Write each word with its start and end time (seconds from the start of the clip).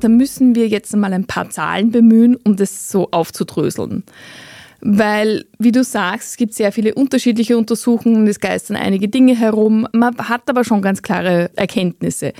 Da 0.00 0.08
müssen 0.08 0.54
wir 0.54 0.68
jetzt 0.68 0.94
einmal 0.94 1.12
ein 1.12 1.26
paar 1.26 1.50
Zahlen 1.50 1.90
bemühen, 1.90 2.36
um 2.44 2.56
das 2.56 2.90
so 2.90 3.10
aufzudröseln. 3.10 4.04
Weil, 4.80 5.46
wie 5.58 5.72
du 5.72 5.82
sagst, 5.82 6.30
es 6.30 6.36
gibt 6.36 6.54
sehr 6.54 6.70
viele 6.70 6.94
unterschiedliche 6.94 7.56
Untersuchungen, 7.56 8.26
es 8.26 8.40
geistern 8.40 8.76
einige 8.76 9.08
Dinge 9.08 9.34
herum, 9.34 9.88
man 9.92 10.16
hat 10.16 10.42
aber 10.48 10.64
schon 10.64 10.82
ganz 10.82 11.02
klare 11.02 11.50
Erkenntnisse. 11.56 12.34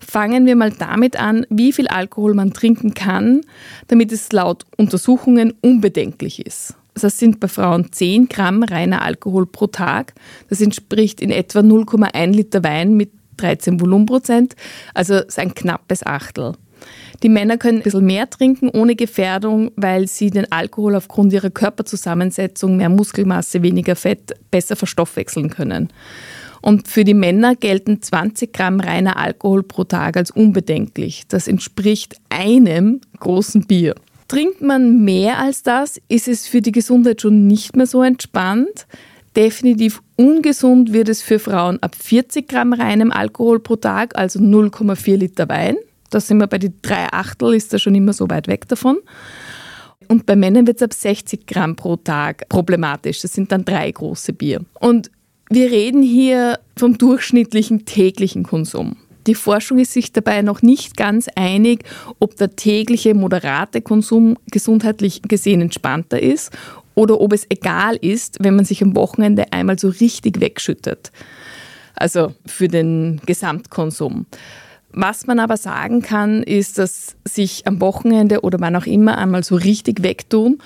Fangen 0.00 0.46
wir 0.46 0.56
mal 0.56 0.72
damit 0.72 1.16
an, 1.16 1.46
wie 1.50 1.72
viel 1.72 1.88
Alkohol 1.88 2.34
man 2.34 2.52
trinken 2.52 2.94
kann, 2.94 3.42
damit 3.88 4.10
es 4.12 4.32
laut 4.32 4.64
Untersuchungen 4.76 5.54
unbedenklich 5.60 6.44
ist. 6.44 6.74
Das 6.94 7.18
sind 7.18 7.40
bei 7.40 7.48
Frauen 7.48 7.92
10 7.92 8.28
Gramm 8.28 8.62
reiner 8.62 9.02
Alkohol 9.02 9.46
pro 9.46 9.66
Tag. 9.66 10.14
Das 10.48 10.60
entspricht 10.60 11.20
in 11.20 11.30
etwa 11.30 11.60
0,1 11.60 12.32
Liter 12.32 12.64
Wein 12.64 12.94
mit 12.94 13.10
13 13.36 13.80
Volumenprozent, 13.80 14.54
also 14.94 15.20
ein 15.36 15.54
knappes 15.54 16.04
Achtel. 16.04 16.54
Die 17.22 17.28
Männer 17.28 17.56
können 17.56 17.78
ein 17.78 17.84
bisschen 17.84 18.04
mehr 18.04 18.28
trinken 18.28 18.68
ohne 18.68 18.94
Gefährdung, 18.94 19.70
weil 19.76 20.06
sie 20.06 20.30
den 20.30 20.50
Alkohol 20.52 20.94
aufgrund 20.94 21.32
ihrer 21.32 21.50
Körperzusammensetzung, 21.50 22.76
mehr 22.76 22.90
Muskelmasse, 22.90 23.62
weniger 23.62 23.96
Fett 23.96 24.34
besser 24.50 24.76
verstoffwechseln 24.76 25.50
können. 25.50 25.88
Und 26.60 26.88
für 26.88 27.04
die 27.04 27.14
Männer 27.14 27.54
gelten 27.54 28.02
20 28.02 28.52
Gramm 28.52 28.80
reiner 28.80 29.16
Alkohol 29.16 29.62
pro 29.62 29.84
Tag 29.84 30.16
als 30.16 30.30
unbedenklich. 30.30 31.24
Das 31.28 31.48
entspricht 31.48 32.16
einem 32.28 33.00
großen 33.20 33.66
Bier. 33.66 33.94
Trinkt 34.28 34.60
man 34.60 35.04
mehr 35.04 35.38
als 35.38 35.62
das, 35.62 36.00
ist 36.08 36.26
es 36.26 36.48
für 36.48 36.60
die 36.60 36.72
Gesundheit 36.72 37.20
schon 37.20 37.46
nicht 37.46 37.76
mehr 37.76 37.86
so 37.86 38.02
entspannt. 38.02 38.86
Definitiv 39.36 40.02
ungesund 40.16 40.94
wird 40.94 41.10
es 41.10 41.20
für 41.20 41.38
Frauen 41.38 41.78
ab 41.82 41.94
40 41.94 42.48
Gramm 42.48 42.72
reinem 42.72 43.12
Alkohol 43.12 43.60
pro 43.60 43.76
Tag, 43.76 44.16
also 44.16 44.40
0,4 44.40 45.16
Liter 45.16 45.48
Wein. 45.48 45.76
Da 46.10 46.20
sind 46.20 46.38
wir 46.38 46.46
bei 46.46 46.58
den 46.58 46.74
drei 46.80 47.06
Achtel, 47.12 47.54
ist 47.54 47.72
da 47.72 47.78
schon 47.78 47.94
immer 47.94 48.14
so 48.14 48.30
weit 48.30 48.48
weg 48.48 48.66
davon. 48.68 48.98
Und 50.08 50.24
bei 50.24 50.36
Männern 50.36 50.66
wird 50.66 50.76
es 50.76 50.82
ab 50.82 50.94
60 50.94 51.46
Gramm 51.46 51.76
pro 51.76 51.96
Tag 51.96 52.48
problematisch. 52.48 53.20
Das 53.20 53.34
sind 53.34 53.52
dann 53.52 53.64
drei 53.64 53.90
große 53.90 54.32
Bier. 54.32 54.64
Und 54.80 55.10
wir 55.50 55.70
reden 55.70 56.02
hier 56.02 56.58
vom 56.76 56.96
durchschnittlichen 56.96 57.84
täglichen 57.84 58.44
Konsum. 58.44 58.96
Die 59.26 59.34
Forschung 59.34 59.78
ist 59.78 59.92
sich 59.92 60.12
dabei 60.12 60.42
noch 60.42 60.62
nicht 60.62 60.96
ganz 60.96 61.28
einig, 61.34 61.84
ob 62.20 62.36
der 62.36 62.54
tägliche 62.54 63.14
moderate 63.14 63.82
Konsum 63.82 64.36
gesundheitlich 64.50 65.22
gesehen 65.22 65.60
entspannter 65.60 66.22
ist 66.22 66.50
oder 66.94 67.20
ob 67.20 67.32
es 67.32 67.46
egal 67.50 67.96
ist, 67.96 68.38
wenn 68.40 68.56
man 68.56 68.64
sich 68.64 68.82
am 68.82 68.94
Wochenende 68.96 69.52
einmal 69.52 69.78
so 69.78 69.88
richtig 69.88 70.40
wegschüttet. 70.40 71.10
Also 71.94 72.34
für 72.46 72.68
den 72.68 73.20
Gesamtkonsum. 73.26 74.26
Was 74.98 75.26
man 75.26 75.40
aber 75.40 75.56
sagen 75.56 76.00
kann, 76.00 76.42
ist, 76.42 76.78
dass 76.78 77.16
sich 77.24 77.66
am 77.66 77.80
Wochenende 77.80 78.40
oder 78.42 78.60
wann 78.60 78.76
auch 78.76 78.86
immer 78.86 79.18
einmal 79.18 79.44
so 79.44 79.56
richtig 79.56 80.02
wegtun, 80.02 80.58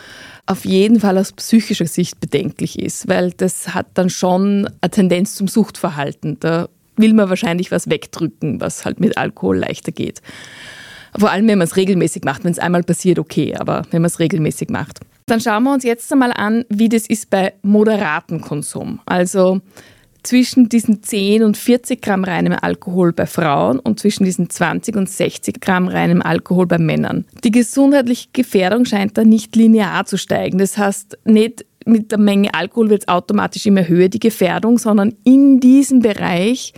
auf 0.46 0.64
jeden 0.64 1.00
Fall 1.00 1.18
aus 1.18 1.32
psychischer 1.32 1.86
Sicht 1.86 2.20
bedenklich 2.20 2.78
ist, 2.78 3.08
weil 3.08 3.32
das 3.32 3.74
hat 3.74 3.86
dann 3.94 4.10
schon 4.10 4.68
eine 4.80 4.90
Tendenz 4.90 5.34
zum 5.34 5.48
Suchtverhalten. 5.48 6.38
Da 6.38 6.68
will 7.00 7.14
man 7.14 7.28
wahrscheinlich 7.28 7.70
was 7.70 7.88
wegdrücken, 7.88 8.60
was 8.60 8.84
halt 8.84 9.00
mit 9.00 9.16
Alkohol 9.16 9.58
leichter 9.58 9.92
geht. 9.92 10.22
Vor 11.18 11.30
allem, 11.30 11.48
wenn 11.48 11.58
man 11.58 11.66
es 11.66 11.76
regelmäßig 11.76 12.24
macht. 12.24 12.44
Wenn 12.44 12.52
es 12.52 12.58
einmal 12.58 12.82
passiert, 12.82 13.18
okay, 13.18 13.54
aber 13.56 13.82
wenn 13.90 14.02
man 14.02 14.08
es 14.08 14.20
regelmäßig 14.20 14.70
macht. 14.70 15.00
Dann 15.26 15.40
schauen 15.40 15.62
wir 15.64 15.72
uns 15.72 15.84
jetzt 15.84 16.12
einmal 16.12 16.32
an, 16.32 16.64
wie 16.68 16.88
das 16.88 17.06
ist 17.06 17.30
bei 17.30 17.54
moderatem 17.62 18.40
Konsum. 18.40 19.00
Also 19.06 19.60
zwischen 20.22 20.68
diesen 20.68 21.02
10 21.02 21.42
und 21.42 21.56
40 21.56 22.02
Gramm 22.02 22.24
reinem 22.24 22.56
Alkohol 22.60 23.12
bei 23.12 23.26
Frauen 23.26 23.78
und 23.78 23.98
zwischen 24.00 24.24
diesen 24.24 24.50
20 24.50 24.96
und 24.96 25.08
60 25.08 25.60
Gramm 25.60 25.88
reinem 25.88 26.22
Alkohol 26.22 26.66
bei 26.66 26.78
Männern. 26.78 27.24
Die 27.42 27.50
gesundheitliche 27.50 28.28
Gefährdung 28.32 28.84
scheint 28.84 29.16
da 29.16 29.24
nicht 29.24 29.56
linear 29.56 30.04
zu 30.04 30.18
steigen. 30.18 30.58
Das 30.58 30.76
heißt, 30.76 31.18
nicht 31.24 31.64
mit 31.86 32.10
der 32.10 32.18
Menge 32.18 32.52
Alkohol 32.54 32.90
wird 32.90 33.02
es 33.02 33.08
automatisch 33.08 33.66
immer 33.66 33.86
höher, 33.86 34.08
die 34.08 34.18
Gefährdung, 34.18 34.78
sondern 34.78 35.14
in 35.24 35.60
diesem 35.60 36.00
Bereich 36.00 36.74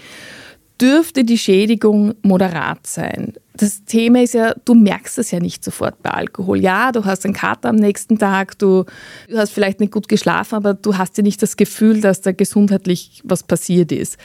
dürfte 0.81 1.25
die 1.25 1.39
Schädigung 1.39 2.15
moderat 2.23 2.87
sein. 2.87 3.35
Das 3.55 3.85
Thema 3.85 4.23
ist 4.23 4.35
ja, 4.35 4.55
du 4.65 4.75
merkst 4.75 5.19
es 5.19 5.31
ja 5.31 5.39
nicht 5.39 5.63
sofort 5.63 6.03
bei 6.03 6.11
Alkohol. 6.11 6.59
Ja, 6.59 6.91
du 6.91 7.05
hast 7.05 7.25
einen 7.25 7.35
Kater 7.35 7.69
am 7.69 7.77
nächsten 7.77 8.19
Tag, 8.19 8.59
du, 8.59 8.85
du 9.29 9.39
hast 9.39 9.53
vielleicht 9.53 9.79
nicht 9.79 9.93
gut 9.93 10.09
geschlafen, 10.09 10.57
aber 10.57 10.75
du 10.75 10.97
hast 10.97 11.17
ja 11.19 11.23
nicht 11.23 11.43
das 11.43 11.57
Gefühl, 11.57 12.01
dass 12.01 12.23
da 12.23 12.33
gesundheitlich 12.33 13.21
was 13.25 13.43
passiert 13.43 13.93
ist. 13.93 14.17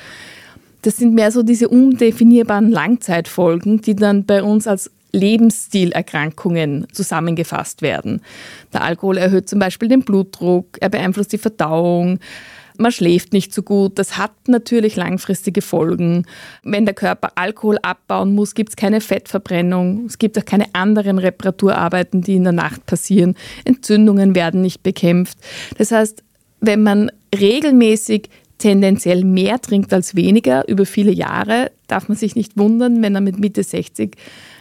Das 0.81 0.97
sind 0.97 1.13
mehr 1.13 1.31
so 1.31 1.43
diese 1.43 1.69
undefinierbaren 1.69 2.71
Langzeitfolgen, 2.71 3.81
die 3.81 3.95
dann 3.95 4.25
bei 4.25 4.43
uns 4.43 4.67
als 4.67 4.91
Lebensstilerkrankungen 5.11 6.87
zusammengefasst 6.91 7.81
werden. 7.81 8.21
Der 8.73 8.83
Alkohol 8.83 9.17
erhöht 9.17 9.49
zum 9.49 9.59
Beispiel 9.59 9.87
den 9.87 10.01
Blutdruck, 10.01 10.77
er 10.79 10.89
beeinflusst 10.89 11.33
die 11.33 11.37
Verdauung, 11.37 12.19
man 12.77 12.91
schläft 12.91 13.33
nicht 13.33 13.53
so 13.53 13.63
gut. 13.63 13.97
Das 13.97 14.17
hat 14.17 14.31
natürlich 14.47 14.95
langfristige 14.95 15.61
Folgen. 15.61 16.25
Wenn 16.63 16.85
der 16.85 16.93
Körper 16.93 17.31
Alkohol 17.35 17.79
abbauen 17.81 18.33
muss, 18.33 18.53
gibt 18.53 18.69
es 18.69 18.75
keine 18.75 19.01
Fettverbrennung. 19.01 20.05
Es 20.05 20.17
gibt 20.19 20.37
auch 20.37 20.45
keine 20.45 20.65
anderen 20.73 21.17
Reparaturarbeiten, 21.17 22.21
die 22.21 22.35
in 22.35 22.43
der 22.43 22.53
Nacht 22.53 22.85
passieren. 22.85 23.35
Entzündungen 23.65 24.35
werden 24.35 24.61
nicht 24.61 24.83
bekämpft. 24.83 25.37
Das 25.77 25.91
heißt, 25.91 26.23
wenn 26.59 26.83
man 26.83 27.11
regelmäßig 27.37 28.29
tendenziell 28.57 29.23
mehr 29.23 29.59
trinkt 29.59 29.93
als 29.93 30.15
weniger 30.15 30.67
über 30.67 30.85
viele 30.85 31.11
Jahre, 31.11 31.71
darf 31.87 32.09
man 32.09 32.17
sich 32.17 32.35
nicht 32.35 32.57
wundern, 32.57 33.01
wenn 33.01 33.15
er 33.15 33.21
mit 33.21 33.39
Mitte 33.39 33.63
60 33.63 34.15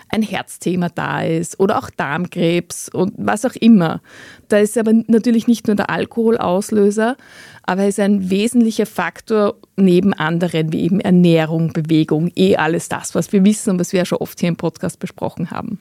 ein 0.09 0.23
Herzthema 0.23 0.89
da 0.89 1.23
ist 1.23 1.59
oder 1.59 1.79
auch 1.79 1.91
Darmkrebs 1.91 2.89
und 2.89 3.15
was 3.17 3.45
auch 3.45 3.57
immer. 3.57 4.01
Da 4.49 4.59
ist 4.59 4.79
aber 4.79 4.93
natürlich 4.93 5.49
nicht 5.49 5.67
nur 5.67 5.77
der 5.77 5.91
Alkohol 5.91 6.39
Auslöser, 6.39 7.17
aber 7.65 7.83
er 7.83 7.89
ist 7.89 8.01
ein 8.01 8.31
wesentlicher 8.31 8.87
Faktor 8.87 9.57
neben 9.77 10.15
anderen 10.15 10.73
wie 10.73 10.83
eben 10.83 11.01
Ernährung, 11.01 11.73
Bewegung, 11.73 12.31
eh 12.37 12.57
alles 12.57 12.89
das, 12.89 13.15
was 13.15 13.33
wir 13.33 13.45
wissen 13.45 13.71
und 13.71 13.81
was 13.81 13.93
wir 13.93 13.99
ja 13.99 14.07
schon 14.07 14.19
oft 14.19 14.39
hier 14.39 14.49
im 14.49 14.57
Podcast 14.57 15.01
besprochen 15.01 15.51
haben. 15.51 15.81